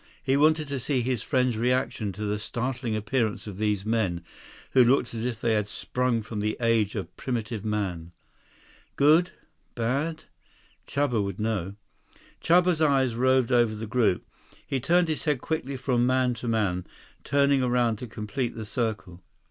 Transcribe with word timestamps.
He 0.23 0.35
wanted 0.35 0.67
to 0.69 0.79
see 0.79 1.01
his 1.01 1.21
friend's 1.21 1.59
reaction 1.59 2.11
to 2.13 2.23
the 2.25 2.39
startling 2.39 2.95
appearance 2.95 3.45
of 3.45 3.59
these 3.59 3.85
men 3.85 4.23
who 4.71 4.83
looked 4.83 5.13
as 5.13 5.25
if 5.27 5.39
they 5.39 5.53
had 5.53 5.67
sprung 5.67 6.23
from 6.23 6.39
the 6.39 6.57
age 6.59 6.95
of 6.95 7.15
primitive 7.17 7.63
man. 7.63 8.11
Good? 8.95 9.29
Bad? 9.75 10.23
Chuba 10.87 11.23
would 11.23 11.39
know. 11.39 11.75
Chuba's 12.43 12.81
eyes 12.81 13.13
roved 13.13 13.51
over 13.51 13.75
the 13.75 13.85
group. 13.85 14.25
He 14.65 14.79
turned 14.79 15.07
his 15.07 15.25
head 15.25 15.39
quickly 15.39 15.77
from 15.77 16.07
man 16.07 16.33
to 16.33 16.47
man, 16.47 16.87
turning 17.23 17.61
around 17.61 17.97
to 17.97 18.07
complete 18.07 18.55
the 18.55 18.65
circle. 18.65 19.21